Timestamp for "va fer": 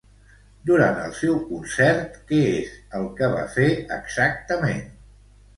3.37-3.69